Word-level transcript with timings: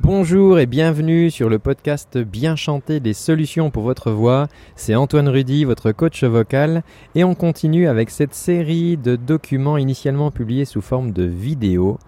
Bonjour 0.00 0.58
et 0.58 0.66
bienvenue 0.66 1.30
sur 1.30 1.48
le 1.48 1.58
podcast 1.58 2.18
Bien 2.18 2.56
chanter 2.56 3.00
des 3.00 3.14
solutions 3.14 3.70
pour 3.70 3.84
votre 3.84 4.10
voix. 4.10 4.48
C'est 4.76 4.94
Antoine 4.94 5.28
Rudy, 5.28 5.64
votre 5.64 5.92
coach 5.92 6.24
vocal, 6.24 6.82
et 7.14 7.24
on 7.24 7.34
continue 7.34 7.86
avec 7.86 8.10
cette 8.10 8.34
série 8.34 8.96
de 8.96 9.16
documents 9.16 9.78
initialement 9.78 10.30
publiés 10.30 10.64
sous 10.64 10.82
forme 10.82 11.12
de 11.12 11.22
vidéo 11.22 11.98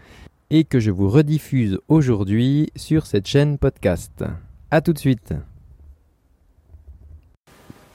et 0.50 0.64
que 0.64 0.80
je 0.80 0.90
vous 0.90 1.08
rediffuse 1.08 1.78
aujourd'hui 1.88 2.70
sur 2.76 3.06
cette 3.06 3.28
chaîne 3.28 3.56
podcast. 3.56 4.24
A 4.70 4.80
tout 4.80 4.92
de 4.92 4.98
suite. 4.98 5.34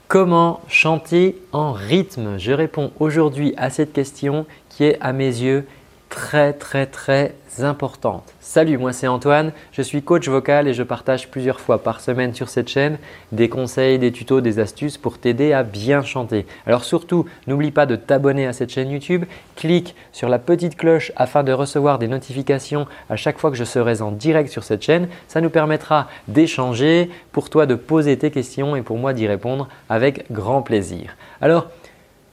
Comment 0.08 0.60
chanter 0.68 1.36
en 1.52 1.72
rythme? 1.72 2.38
Je 2.38 2.52
réponds 2.52 2.92
aujourd'hui 2.98 3.54
à 3.56 3.70
cette 3.70 3.92
question 3.92 4.46
qui 4.68 4.84
est 4.84 4.98
à 5.00 5.12
mes 5.12 5.26
yeux 5.26 5.64
très 6.12 6.52
très 6.52 6.84
très 6.84 7.34
importante. 7.60 8.34
Salut, 8.40 8.76
moi 8.76 8.92
c'est 8.92 9.08
Antoine, 9.08 9.52
je 9.72 9.80
suis 9.80 10.02
coach 10.02 10.28
vocal 10.28 10.68
et 10.68 10.74
je 10.74 10.82
partage 10.82 11.30
plusieurs 11.30 11.58
fois 11.58 11.82
par 11.82 12.00
semaine 12.00 12.34
sur 12.34 12.50
cette 12.50 12.68
chaîne 12.68 12.98
des 13.30 13.48
conseils, 13.48 13.98
des 13.98 14.12
tutos, 14.12 14.42
des 14.42 14.58
astuces 14.58 14.98
pour 14.98 15.18
t'aider 15.18 15.54
à 15.54 15.62
bien 15.62 16.02
chanter. 16.02 16.46
Alors 16.66 16.84
surtout, 16.84 17.24
n'oublie 17.46 17.70
pas 17.70 17.86
de 17.86 17.96
t'abonner 17.96 18.46
à 18.46 18.52
cette 18.52 18.70
chaîne 18.70 18.90
YouTube, 18.90 19.24
clique 19.56 19.94
sur 20.12 20.28
la 20.28 20.38
petite 20.38 20.76
cloche 20.76 21.12
afin 21.16 21.44
de 21.44 21.52
recevoir 21.52 21.98
des 21.98 22.08
notifications 22.08 22.86
à 23.08 23.16
chaque 23.16 23.38
fois 23.38 23.50
que 23.50 23.56
je 23.56 23.64
serai 23.64 24.02
en 24.02 24.12
direct 24.12 24.50
sur 24.50 24.64
cette 24.64 24.82
chaîne. 24.82 25.08
Ça 25.28 25.40
nous 25.40 25.50
permettra 25.50 26.08
d'échanger, 26.28 27.10
pour 27.32 27.48
toi 27.48 27.64
de 27.64 27.74
poser 27.74 28.18
tes 28.18 28.30
questions 28.30 28.76
et 28.76 28.82
pour 28.82 28.98
moi 28.98 29.14
d'y 29.14 29.26
répondre 29.26 29.68
avec 29.88 30.30
grand 30.30 30.60
plaisir. 30.60 31.16
Alors, 31.40 31.68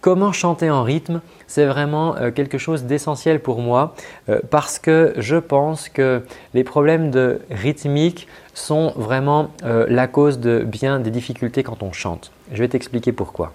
Comment 0.02 0.32
chanter 0.32 0.70
en 0.70 0.84
rythme 0.84 1.20
C'est 1.48 1.66
vraiment 1.66 2.16
euh, 2.16 2.32
quelque 2.32 2.58
chose 2.58 2.86
d'essentiel 2.86 3.42
pour 3.42 3.60
moi 3.60 3.96
euh, 4.30 4.40
parce 4.50 4.80
que 4.80 5.14
je 5.18 5.36
pense 5.36 5.90
que 5.90 6.24
les 6.54 6.64
problèmes 6.64 7.12
de 7.12 7.42
rythmique 7.52 8.30
sont 8.54 8.94
vraiment 8.96 9.52
euh, 9.66 9.86
la 9.90 10.08
cause 10.08 10.40
de 10.40 10.60
bien 10.60 11.02
des 11.02 11.12
difficultés 11.12 11.64
quand 11.64 11.84
on 11.84 11.92
chante. 11.92 12.32
Je 12.54 12.60
vais 12.60 12.70
t'expliquer 12.70 13.12
pourquoi. 13.12 13.52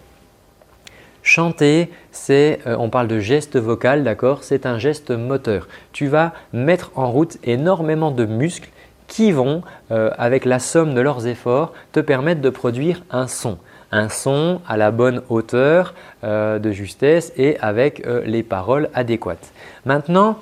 Chanter, 1.23 1.91
c'est, 2.13 2.61
on 2.67 2.91
parle 2.91 3.09
de 3.09 3.19
geste 3.19 3.57
vocal, 3.57 4.05
d'accord 4.05 4.45
C'est 4.45 4.67
un 4.67 4.79
geste 4.79 5.11
moteur. 5.11 5.69
Tu 5.93 6.07
vas 6.07 6.35
mettre 6.53 6.91
en 6.97 7.11
route 7.11 7.39
énormément 7.45 8.11
de 8.11 8.27
muscles 8.27 8.69
qui 9.07 9.33
vont, 9.33 9.63
avec 9.89 10.45
la 10.45 10.59
somme 10.59 10.93
de 10.93 11.01
leurs 11.01 11.27
efforts, 11.27 11.73
te 11.93 12.01
permettre 12.01 12.43
de 12.43 12.51
produire 12.51 13.03
un 13.11 13.27
son 13.27 13.57
un 13.95 14.09
son 14.09 14.61
à 14.69 14.77
la 14.77 14.91
bonne 14.91 15.23
hauteur 15.29 15.95
euh, 16.25 16.59
de 16.59 16.73
justesse 16.73 17.33
et 17.37 17.57
avec 17.61 18.07
euh, 18.07 18.23
les 18.27 18.43
paroles 18.43 18.91
adéquates. 18.93 19.53
Maintenant, 19.87 20.37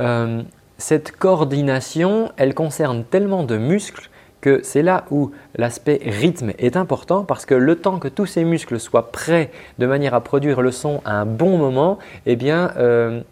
euh, 0.00 0.42
cette 0.76 1.12
coordination, 1.12 2.30
elle 2.36 2.54
concerne 2.54 3.04
tellement 3.04 3.44
de 3.44 3.56
muscles 3.56 4.10
que 4.40 4.60
c'est 4.62 4.82
là 4.82 5.04
où 5.10 5.32
l'aspect 5.56 6.00
rythme 6.04 6.52
est 6.58 6.76
important 6.76 7.24
parce 7.24 7.44
que 7.44 7.54
le 7.54 7.74
temps 7.74 7.98
que 7.98 8.06
tous 8.06 8.26
ces 8.26 8.44
muscles 8.44 8.78
soient 8.78 9.10
prêts 9.10 9.50
de 9.78 9.86
manière 9.86 10.14
à 10.14 10.20
produire 10.20 10.60
le 10.60 10.70
son 10.70 11.00
à 11.04 11.14
un 11.14 11.26
bon 11.26 11.58
moment, 11.58 11.98
eh 12.24 12.36
bien, 12.36 12.72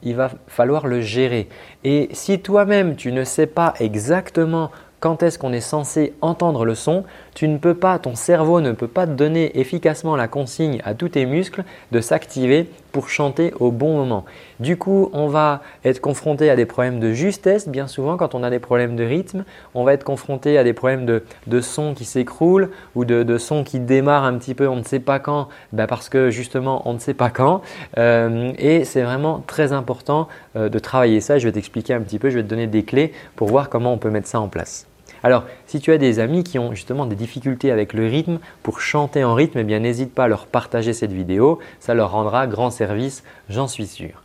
il 0.03 0.17
va 0.17 0.33
falloir 0.49 0.89
le 0.89 1.01
gérer. 1.01 1.49
Et 1.85 2.09
si 2.11 2.41
toi-même 2.41 2.97
tu 2.97 3.13
ne 3.13 3.23
sais 3.23 3.47
pas 3.47 3.75
exactement 3.79 4.73
quand 4.99 5.23
est-ce 5.23 5.39
qu'on 5.39 5.53
est 5.53 5.61
censé 5.61 6.15
entendre 6.21 6.65
le 6.65 6.75
son, 6.75 7.05
tu 7.37 7.49
ne 7.49 7.59
peux 7.59 7.75
pas, 7.75 7.99
ton 7.99 8.15
cerveau 8.15 8.63
ne 8.63 8.73
peut 8.73 8.89
pas 8.89 9.05
donner 9.05 9.61
efficacement 9.61 10.17
la 10.17 10.27
consigne 10.27 10.81
à 10.85 10.95
tous 10.95 11.11
tes 11.11 11.27
muscles 11.27 11.65
de 11.93 12.01
s'activer 12.01 12.67
pour 12.93 13.11
chanter 13.11 13.53
au 13.61 13.71
bon 13.71 13.95
moment. 13.95 14.25
Du 14.59 14.79
coup, 14.79 15.11
on 15.13 15.27
va 15.27 15.61
être 15.85 16.01
confronté 16.01 16.49
à 16.49 16.57
des 16.57 16.65
problèmes 16.65 16.99
de 16.99 17.13
justesse 17.13 17.69
bien 17.69 17.89
souvent 17.89 18.17
quand 18.17 18.35
on 18.35 18.43
a 18.43 18.49
des 18.49 18.59
problèmes 18.59 18.97
de 18.97 19.05
rythme. 19.05 19.45
On 19.75 19.85
va 19.85 19.93
être 19.93 20.03
confronté 20.03 20.57
à 20.57 20.65
des 20.65 20.73
problèmes 20.73 21.05
de, 21.05 21.25
de 21.47 21.61
son 21.61 21.93
qui 21.93 22.07
s'écroulent 22.07 22.71
ou 22.95 23.05
de, 23.05 23.23
de 23.23 23.37
son 23.37 23.65
qui 23.65 23.81
démarre 23.81 24.25
un 24.25 24.39
petit 24.39 24.55
peu, 24.55 24.67
on 24.67 24.77
ne 24.77 24.85
sait 24.85 24.99
pas 24.99 25.19
quand, 25.19 25.49
ben 25.75 25.87
parce 25.87 26.09
que 26.09 26.31
justement 26.31 26.89
on 26.89 26.95
ne 26.95 26.99
sait 26.99 27.13
pas 27.13 27.29
quand. 27.29 27.61
Euh, 27.99 28.55
et 28.57 28.85
c'est 28.85 29.03
vraiment 29.03 29.45
très 29.47 29.75
important 29.75 30.29
euh, 30.57 30.71
de 30.71 30.79
travailler 30.79 31.21
ça. 31.21 31.39
Je 31.39 31.47
vais 31.47 31.53
t'expliquer 31.53 31.93
un 31.93 32.01
petit 32.01 32.19
peu, 32.19 32.31
je 32.31 32.37
vais 32.37 32.43
te 32.43 32.49
donner 32.49 32.67
des 32.67 32.83
clés 32.83 33.13
pour 33.37 33.49
voir 33.49 33.69
comment 33.69 33.93
on 33.93 33.99
peut 33.99 34.11
mettre 34.11 34.27
ça 34.27 34.41
en 34.41 34.49
place. 34.49 34.87
Alors, 35.27 35.43
si 35.67 35.81
tu 35.81 35.91
as 35.91 35.99
des 35.99 36.21
amis 36.21 36.45
qui 36.45 36.57
ont 36.57 36.73
justement 36.73 37.05
des 37.05 37.17
difficultés 37.17 37.73
avec 37.73 37.95
le 37.95 38.07
rythme, 38.07 38.39
pour 38.63 38.79
chanter 38.79 39.25
en 39.25 39.35
rythme, 39.35 39.59
eh 39.59 39.65
bien 39.65 39.81
n'hésite 39.81 40.15
pas 40.15 40.23
à 40.23 40.29
leur 40.29 40.47
partager 40.47 40.93
cette 40.93 41.11
vidéo, 41.11 41.59
ça 41.81 41.95
leur 41.95 42.13
rendra 42.13 42.47
grand 42.47 42.71
service, 42.71 43.25
j'en 43.49 43.67
suis 43.67 43.89
sûr. 43.89 44.23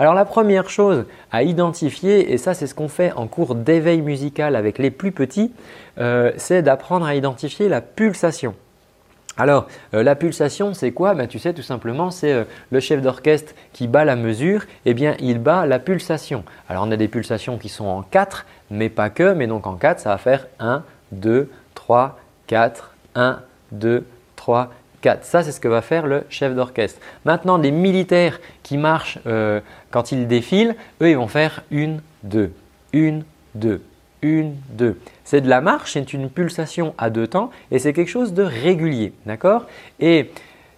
Alors 0.00 0.12
la 0.12 0.24
première 0.24 0.68
chose 0.68 1.04
à 1.30 1.44
identifier, 1.44 2.32
et 2.32 2.36
ça 2.36 2.54
c'est 2.54 2.66
ce 2.66 2.74
qu'on 2.74 2.88
fait 2.88 3.12
en 3.12 3.28
cours 3.28 3.54
d'éveil 3.54 4.02
musical 4.02 4.56
avec 4.56 4.78
les 4.80 4.90
plus 4.90 5.12
petits, 5.12 5.52
euh, 5.98 6.32
c'est 6.36 6.62
d'apprendre 6.62 7.06
à 7.06 7.14
identifier 7.14 7.68
la 7.68 7.80
pulsation. 7.80 8.56
Alors, 9.36 9.68
euh, 9.94 10.02
la 10.02 10.16
pulsation, 10.16 10.74
c'est 10.74 10.92
quoi? 10.92 11.14
Ben, 11.14 11.26
Tu 11.26 11.38
sais, 11.38 11.54
tout 11.54 11.62
simplement, 11.62 12.10
c'est 12.10 12.32
euh, 12.32 12.44
le 12.70 12.80
chef 12.80 13.00
d'orchestre 13.00 13.54
qui 13.72 13.86
bat 13.86 14.04
la 14.04 14.16
mesure, 14.16 14.64
eh 14.84 14.94
bien, 14.94 15.14
il 15.20 15.38
bat 15.38 15.66
la 15.66 15.78
pulsation. 15.78 16.44
Alors, 16.68 16.84
on 16.86 16.90
a 16.90 16.96
des 16.96 17.08
pulsations 17.08 17.56
qui 17.56 17.68
sont 17.68 17.86
en 17.86 18.02
4, 18.02 18.44
mais 18.70 18.88
pas 18.88 19.08
que, 19.08 19.32
mais 19.32 19.46
donc 19.46 19.66
en 19.66 19.76
4, 19.76 20.00
ça 20.00 20.10
va 20.10 20.18
faire 20.18 20.46
1, 20.58 20.82
2, 21.12 21.50
3, 21.74 22.18
4, 22.48 22.94
1, 23.14 23.40
2, 23.72 24.04
3, 24.36 24.70
4. 25.00 25.24
Ça, 25.24 25.42
c'est 25.42 25.52
ce 25.52 25.60
que 25.60 25.68
va 25.68 25.82
faire 25.82 26.06
le 26.06 26.24
chef 26.28 26.54
d'orchestre. 26.54 27.00
Maintenant, 27.24 27.56
les 27.56 27.70
militaires 27.70 28.40
qui 28.62 28.76
marchent 28.76 29.18
euh, 29.26 29.60
quand 29.90 30.12
ils 30.12 30.26
défilent, 30.26 30.74
eux, 31.00 31.10
ils 31.10 31.16
vont 31.16 31.28
faire 31.28 31.62
1, 31.72 31.96
2, 32.24 32.52
1, 32.94 33.20
2, 33.54 33.82
1, 34.22 34.50
2. 34.70 34.98
C'est 35.24 35.40
de 35.40 35.48
la 35.48 35.60
marche, 35.60 35.92
c'est 35.94 36.12
une 36.12 36.30
pulsation 36.30 36.94
à 36.98 37.10
deux 37.10 37.26
temps 37.26 37.50
et 37.70 37.78
c'est 37.78 37.92
quelque 37.92 38.08
chose 38.08 38.34
de 38.34 38.42
régulier. 38.42 39.12
D'accord? 39.26 39.66
Et 39.98 40.30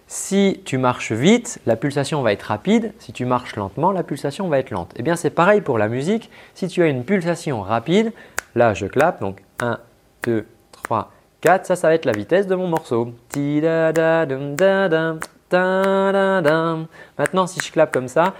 si 0.07 0.61
tu 0.65 0.77
marches 0.77 1.11
vite, 1.11 1.59
la 1.65 1.75
pulsation 1.75 2.21
va 2.21 2.33
être 2.33 2.43
rapide. 2.43 2.93
Si 2.99 3.13
tu 3.13 3.25
marches 3.25 3.55
lentement, 3.55 3.91
la 3.91 4.03
pulsation 4.03 4.47
va 4.47 4.59
être 4.59 4.69
lente. 4.69 4.93
Eh 4.95 5.01
bien, 5.01 5.15
c'est 5.15 5.31
pareil 5.31 5.61
pour 5.61 5.79
la 5.79 5.87
musique. 5.87 6.29
Si 6.53 6.67
tu 6.67 6.83
as 6.83 6.87
une 6.87 7.03
pulsation 7.03 7.61
rapide, 7.61 8.13
là, 8.53 8.73
je 8.73 8.85
clappe. 8.85 9.21
Donc, 9.21 9.41
1, 9.59 9.79
2, 10.23 10.45
3, 10.83 11.11
4. 11.41 11.65
Ça, 11.65 11.75
ça 11.75 11.87
va 11.87 11.95
être 11.95 12.05
la 12.05 12.11
vitesse 12.11 12.45
de 12.45 12.53
mon 12.53 12.67
morceau. 12.67 13.13
Maintenant, 17.17 17.47
si 17.47 17.59
je 17.59 17.71
clappe 17.71 17.91
comme 17.91 18.07
ça, 18.07 18.33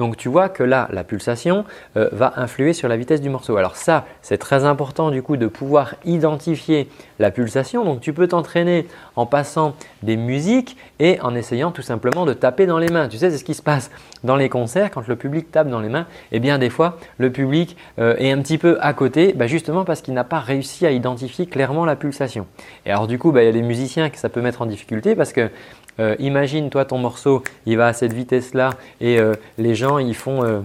donc 0.00 0.16
tu 0.16 0.30
vois 0.30 0.48
que 0.48 0.62
là, 0.62 0.88
la 0.92 1.04
pulsation 1.04 1.66
euh, 1.98 2.08
va 2.10 2.32
influer 2.36 2.72
sur 2.72 2.88
la 2.88 2.96
vitesse 2.96 3.20
du 3.20 3.28
morceau. 3.28 3.58
Alors 3.58 3.76
ça, 3.76 4.06
c'est 4.22 4.38
très 4.38 4.64
important 4.64 5.10
du 5.10 5.22
coup 5.22 5.36
de 5.36 5.46
pouvoir 5.46 5.94
identifier 6.06 6.88
la 7.18 7.30
pulsation. 7.30 7.84
Donc 7.84 8.00
tu 8.00 8.14
peux 8.14 8.26
t'entraîner 8.26 8.86
en 9.14 9.26
passant 9.26 9.74
des 10.02 10.16
musiques 10.16 10.78
et 11.00 11.20
en 11.20 11.34
essayant 11.34 11.70
tout 11.70 11.82
simplement 11.82 12.24
de 12.24 12.32
taper 12.32 12.64
dans 12.64 12.78
les 12.78 12.88
mains. 12.88 13.08
Tu 13.08 13.18
sais, 13.18 13.30
c'est 13.30 13.36
ce 13.36 13.44
qui 13.44 13.52
se 13.52 13.60
passe 13.60 13.90
dans 14.24 14.36
les 14.36 14.48
concerts 14.48 14.90
quand 14.90 15.06
le 15.06 15.16
public 15.16 15.52
tape 15.52 15.68
dans 15.68 15.80
les 15.80 15.90
mains. 15.90 16.06
Eh 16.32 16.40
bien 16.40 16.56
des 16.56 16.70
fois, 16.70 16.96
le 17.18 17.30
public 17.30 17.76
euh, 17.98 18.16
est 18.16 18.30
un 18.30 18.40
petit 18.40 18.56
peu 18.56 18.78
à 18.80 18.94
côté, 18.94 19.34
bah, 19.34 19.48
justement 19.48 19.84
parce 19.84 20.00
qu'il 20.00 20.14
n'a 20.14 20.24
pas 20.24 20.40
réussi 20.40 20.86
à 20.86 20.92
identifier 20.92 21.44
clairement 21.44 21.84
la 21.84 21.94
pulsation. 21.94 22.46
Et 22.86 22.90
alors 22.90 23.06
du 23.06 23.18
coup, 23.18 23.32
bah, 23.32 23.42
il 23.42 23.46
y 23.46 23.50
a 23.50 23.52
des 23.52 23.60
musiciens 23.60 24.08
que 24.08 24.16
ça 24.16 24.30
peut 24.30 24.40
mettre 24.40 24.62
en 24.62 24.66
difficulté 24.66 25.14
parce 25.14 25.34
que 25.34 25.50
euh, 25.98 26.16
imagine 26.18 26.70
toi 26.70 26.84
ton 26.84 26.98
morceau, 26.98 27.42
il 27.66 27.76
va 27.76 27.88
à 27.88 27.92
cette 27.92 28.12
vitesse-là 28.12 28.70
et 29.00 29.18
euh, 29.18 29.34
les 29.58 29.74
gens 29.74 29.98
ils 29.98 30.14
font, 30.14 30.44
euh, 30.44 30.60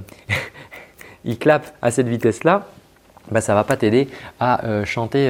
clapent 1.39 1.73
à 1.81 1.91
cette 1.91 2.07
vitesse-là. 2.07 2.67
Bah, 3.31 3.41
ça 3.41 3.53
ne 3.53 3.57
va 3.57 3.63
pas 3.63 3.75
t'aider 3.75 4.07
à 4.39 4.85
chanter 4.85 5.27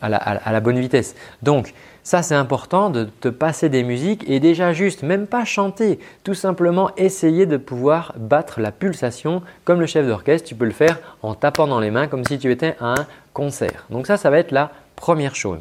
à 0.00 0.08
la, 0.08 0.60
bonne 0.60 0.78
vitesse. 0.78 1.16
Donc, 1.42 1.74
ça, 2.04 2.22
c'est 2.22 2.36
important 2.36 2.88
de 2.88 3.02
te 3.02 3.26
passer 3.26 3.68
des 3.68 3.82
musiques 3.82 4.22
et 4.30 4.38
déjà 4.38 4.72
juste, 4.72 5.02
même 5.02 5.26
pas 5.26 5.44
chanter, 5.44 5.98
tout 6.22 6.34
simplement 6.34 6.94
essayer 6.96 7.46
de 7.46 7.56
pouvoir 7.56 8.14
battre 8.16 8.60
la 8.60 8.70
pulsation 8.70 9.42
comme 9.64 9.80
le 9.80 9.86
chef 9.86 10.06
d'orchestre. 10.06 10.46
Tu 10.46 10.54
peux 10.54 10.66
le 10.66 10.70
faire 10.70 11.00
en 11.22 11.34
tapant 11.34 11.66
dans 11.66 11.80
les 11.80 11.90
mains 11.90 12.06
comme 12.06 12.24
si 12.24 12.38
tu 12.38 12.52
étais 12.52 12.76
à 12.78 12.92
un 12.92 13.06
concert. 13.32 13.86
Donc 13.90 14.06
ça, 14.06 14.16
ça 14.16 14.30
va 14.30 14.38
être 14.38 14.52
la 14.52 14.70
première 14.94 15.34
chose. 15.34 15.58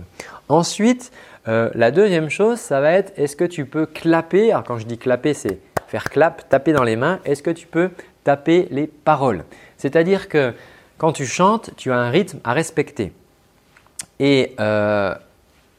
Ensuite, 0.50 1.12
euh, 1.48 1.70
la 1.74 1.92
deuxième 1.92 2.30
chose, 2.30 2.60
ça 2.60 2.80
va 2.80 2.92
être 2.92 3.14
est-ce 3.18 3.36
que 3.36 3.44
tu 3.44 3.66
peux 3.66 3.86
clapper 3.86 4.52
Alors 4.52 4.64
quand 4.64 4.78
je 4.78 4.86
dis 4.86 4.98
clapper, 4.98 5.34
c'est 5.34 5.60
faire 5.88 6.10
clap, 6.10 6.48
taper 6.50 6.74
dans 6.74 6.84
les 6.84 6.96
mains. 6.96 7.20
Est-ce 7.26 7.44
que 7.44 7.52
tu 7.52 7.68
peux 7.68 7.92
taper 8.24 8.68
les 8.72 8.88
paroles? 8.88 9.44
C'est-à-dire 9.78 10.30
que 10.30 10.54
quand 10.98 11.12
tu 11.12 11.26
chantes, 11.26 11.72
tu 11.76 11.92
as 11.92 11.98
un 11.98 12.10
rythme 12.10 12.40
à 12.44 12.54
respecter. 12.54 13.12
Et 14.20 14.56
euh, 14.60 15.14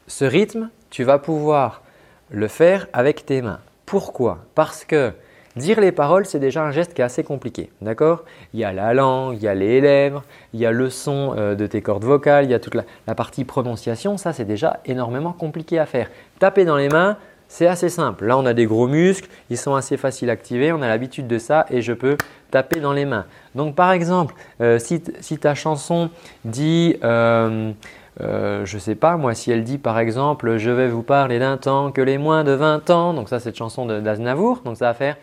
ce 0.07 0.25
rythme, 0.25 0.69
tu 0.91 1.03
vas 1.03 1.19
pouvoir 1.19 1.83
le 2.31 2.49
faire 2.49 2.87
avec 2.93 3.25
tes 3.25 3.41
mains. 3.41 3.61
Pourquoi? 3.87 4.45
Parce 4.55 4.85
que 4.85 5.13
Dire 5.57 5.81
les 5.81 5.93
paroles, 5.93 6.27
c'est 6.27 6.41
déjà 6.41 6.65
un 6.65 6.73
geste 6.73 6.95
qui 6.95 7.01
est 7.01 7.05
assez 7.05 7.23
compliqué. 7.23 7.71
D'accord? 7.81 8.25
Il 8.53 8.61
y 8.61 8.65
a 8.65 8.73
la 8.73 8.93
langue, 8.93 9.37
il 9.37 9.43
y 9.43 9.49
a 9.49 9.55
les 9.55 9.81
lèvres, 9.81 10.25
il 10.53 10.61
y 10.61 10.67
a 10.67 10.73
le 10.73 10.91
son 10.91 11.35
euh, 11.37 11.55
de 11.55 11.67
tes 11.67 11.81
cordes 11.81 12.05
vocales, 12.05 12.45
il 12.45 12.51
y 12.51 12.55
a 12.55 12.59
toute 12.59 12.75
la, 12.75 13.15
partie 13.15 13.45
prononciation. 13.45 14.17
Ça, 14.17 14.33
c'est 14.33 14.45
déjà 14.45 14.81
énormément 14.85 15.33
compliqué 15.33 15.79
à 15.79 15.87
faire. 15.87 16.11
Taper 16.41 16.65
dans 16.65 16.77
les 16.77 16.89
mains, 16.89 17.17
c'est 17.49 17.67
assez 17.67 17.89
simple. 17.89 18.27
Là, 18.27 18.37
on 18.37 18.47
a 18.47 18.53
des 18.53 18.67
gros 18.67 18.89
muscles, 18.89 19.29
ils 19.51 19.59
sont 19.59 19.75
assez 19.75 19.97
faciles 19.97 20.31
à 20.31 20.33
activer, 20.33 20.73
on 20.73 20.83
a 20.83 20.89
l'habitude 20.89 21.29
de 21.29 21.39
ça 21.39 21.67
et 21.71 21.83
je 21.83 21.93
peux 21.93 22.17
taper 22.51 22.81
dans 22.81 22.93
les 22.93 23.05
mains. 23.05 23.27
Donc 23.55 23.75
par 23.75 23.93
exemple, 23.93 24.35
euh, 24.61 24.79
si, 24.79 25.01
ta 25.39 25.55
chanson 25.55 26.11
dit, 26.45 26.97
euh, 27.05 27.73
euh, 28.21 28.65
je 28.65 28.79
sais 28.79 28.95
pas 28.95 29.17
moi, 29.17 29.35
si 29.35 29.51
elle 29.51 29.65
dit 29.65 29.79
par 29.79 29.99
exemple, 29.99 30.57
je 30.57 30.71
vais 30.71 30.89
vous 30.89 31.03
parler 31.03 31.39
d'un 31.39 31.57
temps 31.57 31.91
que 31.91 32.01
les 32.01 32.19
moins 32.19 32.45
de 32.45 32.53
20 32.53 32.91
ans, 32.91 33.13
donc 33.13 33.29
ça 33.29 33.41
c'est 33.41 33.51
une 33.51 33.57
chanson 33.57 33.87
d'Aznavour, 33.87 34.63
donc 34.65 34.77
ça 34.77 34.87
va 34.87 34.95
faire 34.95 35.17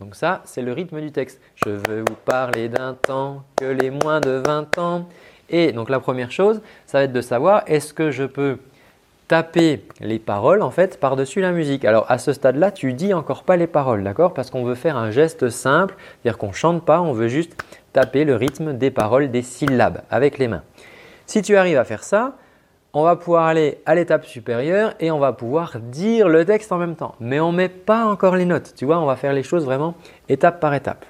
Donc 0.00 0.14
ça, 0.14 0.42
c'est 0.44 0.62
le 0.62 0.72
rythme 0.72 1.00
du 1.00 1.10
texte. 1.10 1.40
Je 1.54 1.70
veux 1.70 2.00
vous 2.00 2.16
parler 2.24 2.68
d'un 2.68 2.94
temps 2.94 3.42
que 3.56 3.64
les 3.64 3.90
moins 3.90 4.20
de 4.20 4.42
20 4.46 4.78
ans. 4.78 5.08
Et 5.50 5.72
donc 5.72 5.90
la 5.90 6.00
première 6.00 6.30
chose, 6.30 6.60
ça 6.86 6.98
va 6.98 7.04
être 7.04 7.12
de 7.12 7.20
savoir 7.20 7.62
est-ce 7.66 7.92
que 7.92 8.10
je 8.10 8.24
peux 8.24 8.58
taper 9.26 9.84
les 10.00 10.18
paroles 10.18 10.62
en 10.62 10.70
fait 10.70 10.98
par-dessus 10.98 11.40
la 11.40 11.52
musique? 11.52 11.84
Alors 11.84 12.10
à 12.10 12.18
ce 12.18 12.32
stade-là, 12.32 12.70
tu 12.70 12.92
dis 12.94 13.12
encore 13.12 13.42
pas 13.42 13.56
les 13.56 13.66
paroles, 13.66 14.02
d'accord? 14.02 14.34
Parce 14.34 14.50
qu'on 14.50 14.64
veut 14.64 14.74
faire 14.74 14.96
un 14.96 15.10
geste 15.10 15.50
simple, 15.50 15.94
c'est-à-dire 15.98 16.38
qu'on 16.38 16.52
chante 16.52 16.84
pas, 16.84 17.00
on 17.00 17.12
veut 17.12 17.28
juste 17.28 17.54
taper 17.92 18.24
le 18.24 18.36
rythme 18.36 18.72
des 18.72 18.90
paroles, 18.90 19.30
des 19.30 19.42
syllabes 19.42 20.02
avec 20.10 20.38
les 20.38 20.48
mains. 20.48 20.62
Si 21.26 21.42
tu 21.42 21.56
arrives 21.56 21.78
à 21.78 21.84
faire 21.84 22.04
ça, 22.04 22.36
on 22.98 23.04
va 23.04 23.16
pouvoir 23.16 23.46
aller 23.46 23.78
à 23.86 23.94
l'étape 23.94 24.26
supérieure 24.26 24.94
et 25.00 25.10
on 25.10 25.18
va 25.18 25.32
pouvoir 25.32 25.78
dire 25.78 26.28
le 26.28 26.44
texte 26.44 26.72
en 26.72 26.78
même 26.78 26.96
temps. 26.96 27.14
Mais 27.20 27.40
on 27.40 27.52
ne 27.52 27.56
met 27.56 27.68
pas 27.68 28.04
encore 28.04 28.36
les 28.36 28.44
notes, 28.44 28.74
tu 28.76 28.84
vois, 28.84 28.98
on 28.98 29.06
va 29.06 29.16
faire 29.16 29.32
les 29.32 29.42
choses 29.42 29.64
vraiment 29.64 29.94
étape 30.28 30.60
par 30.60 30.74
étape. 30.74 31.06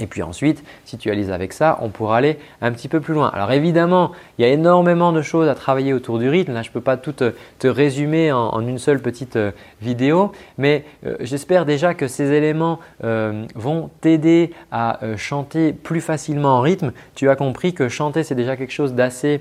Et 0.00 0.06
puis 0.06 0.22
ensuite, 0.22 0.64
si 0.84 0.96
tu 0.96 1.10
alises 1.10 1.30
avec 1.30 1.52
ça, 1.52 1.78
on 1.80 1.88
pourra 1.88 2.16
aller 2.16 2.38
un 2.60 2.72
petit 2.72 2.88
peu 2.88 3.00
plus 3.00 3.14
loin. 3.14 3.30
Alors 3.32 3.52
évidemment, 3.52 4.12
il 4.36 4.42
y 4.42 4.44
a 4.44 4.48
énormément 4.48 5.12
de 5.12 5.22
choses 5.22 5.48
à 5.48 5.54
travailler 5.54 5.92
autour 5.92 6.18
du 6.18 6.28
rythme. 6.28 6.54
Là, 6.54 6.62
je 6.62 6.70
ne 6.70 6.72
peux 6.72 6.80
pas 6.80 6.96
tout 6.96 7.12
te, 7.12 7.32
résumer 7.66 8.32
en, 8.32 8.60
une 8.60 8.78
seule 8.78 9.00
petite 9.00 9.36
euh, 9.36 9.52
vidéo, 9.80 10.32
mais 10.58 10.84
euh, 11.06 11.16
j'espère 11.20 11.66
déjà 11.66 11.94
que 11.94 12.08
ces 12.08 12.32
éléments 12.32 12.80
euh, 13.04 13.44
vont 13.54 13.90
t'aider 14.00 14.52
à 14.70 14.98
chanter 15.16 15.72
plus 15.72 16.00
facilement 16.00 16.58
en 16.58 16.60
rythme. 16.60 16.92
Tu 17.14 17.28
as 17.28 17.36
compris 17.36 17.74
que 17.74 17.88
chanter, 17.88 18.24
c'est 18.24 18.34
déjà 18.34 18.56
quelque 18.56 18.72
chose 18.72 18.94
d'assez 18.94 19.40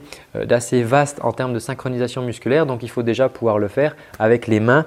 vaste 0.84 1.20
en 1.24 1.32
termes 1.32 1.54
de 1.54 1.60
synchronisation 1.60 2.22
musculaire, 2.22 2.66
donc 2.66 2.84
il 2.84 2.90
faut 2.90 3.04
déjà 3.04 3.30
pouvoir 3.30 3.58
le 3.58 3.68
faire 3.68 3.96
avec 4.20 4.48
les 4.48 4.60
mains. 4.60 4.86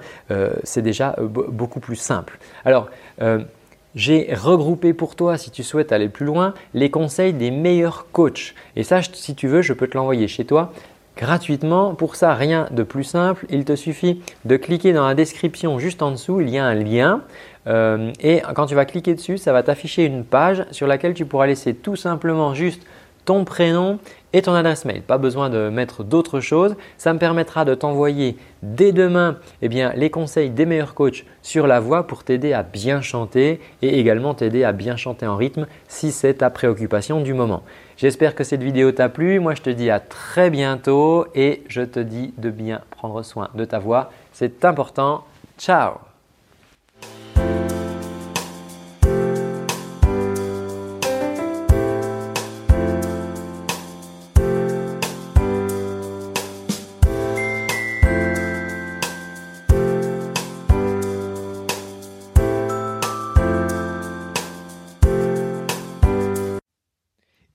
c'est 0.62 0.82
déjà 0.82 1.16
beaucoup 1.18 1.80
plus 1.80 1.96
simple. 1.96 2.38
Alors, 2.64 2.88
j'ai 3.94 4.34
regroupé 4.34 4.92
pour 4.92 5.14
toi, 5.16 5.38
si 5.38 5.50
tu 5.50 5.62
souhaites 5.62 5.92
aller 5.92 6.08
plus 6.08 6.26
loin, 6.26 6.54
les 6.74 6.90
conseils 6.90 7.32
des 7.32 7.50
meilleurs 7.50 8.06
coachs. 8.12 8.54
Et 8.76 8.82
ça, 8.82 9.00
si 9.02 9.34
tu 9.34 9.46
veux, 9.46 9.62
je 9.62 9.72
peux 9.72 9.86
te 9.86 9.96
l'envoyer 9.96 10.28
chez 10.28 10.44
toi 10.44 10.72
gratuitement. 11.16 11.94
Pour 11.94 12.16
ça, 12.16 12.34
rien 12.34 12.66
de 12.70 12.82
plus 12.82 13.04
simple. 13.04 13.46
Il 13.50 13.64
te 13.64 13.76
suffit 13.76 14.20
de 14.44 14.56
cliquer 14.56 14.92
dans 14.92 15.06
la 15.06 15.14
description 15.14 15.78
juste 15.78 16.02
en 16.02 16.10
dessous. 16.10 16.40
Il 16.40 16.50
y 16.50 16.58
a 16.58 16.64
un 16.64 16.74
lien. 16.74 17.22
Euh, 17.66 18.12
et 18.20 18.42
quand 18.54 18.66
tu 18.66 18.74
vas 18.74 18.84
cliquer 18.84 19.14
dessus, 19.14 19.38
ça 19.38 19.52
va 19.52 19.62
t'afficher 19.62 20.04
une 20.04 20.24
page 20.24 20.66
sur 20.70 20.86
laquelle 20.86 21.14
tu 21.14 21.24
pourras 21.24 21.46
laisser 21.46 21.74
tout 21.74 21.96
simplement 21.96 22.54
juste 22.54 22.82
ton 23.24 23.44
prénom 23.44 23.98
et 24.32 24.42
ton 24.42 24.54
adresse 24.54 24.84
mail. 24.84 25.02
Pas 25.02 25.18
besoin 25.18 25.48
de 25.48 25.68
mettre 25.68 26.02
d'autres 26.02 26.40
choses. 26.40 26.76
Ça 26.98 27.12
me 27.12 27.18
permettra 27.18 27.64
de 27.64 27.74
t'envoyer 27.74 28.36
dès 28.62 28.92
demain 28.92 29.36
eh 29.62 29.68
bien, 29.68 29.92
les 29.94 30.10
conseils 30.10 30.50
des 30.50 30.66
meilleurs 30.66 30.94
coachs 30.94 31.24
sur 31.42 31.66
la 31.66 31.80
voix 31.80 32.06
pour 32.06 32.24
t'aider 32.24 32.52
à 32.52 32.62
bien 32.62 33.00
chanter 33.00 33.60
et 33.82 33.98
également 33.98 34.34
t'aider 34.34 34.64
à 34.64 34.72
bien 34.72 34.96
chanter 34.96 35.26
en 35.26 35.36
rythme 35.36 35.66
si 35.88 36.10
c'est 36.10 36.34
ta 36.34 36.50
préoccupation 36.50 37.20
du 37.20 37.32
moment. 37.32 37.62
J'espère 37.96 38.34
que 38.34 38.44
cette 38.44 38.62
vidéo 38.62 38.90
t'a 38.92 39.08
plu. 39.08 39.38
Moi, 39.38 39.54
je 39.54 39.62
te 39.62 39.70
dis 39.70 39.90
à 39.90 40.00
très 40.00 40.50
bientôt 40.50 41.26
et 41.34 41.62
je 41.68 41.82
te 41.82 42.00
dis 42.00 42.34
de 42.38 42.50
bien 42.50 42.80
prendre 42.90 43.22
soin 43.22 43.50
de 43.54 43.64
ta 43.64 43.78
voix. 43.78 44.10
C'est 44.32 44.64
important. 44.64 45.24
Ciao 45.58 46.13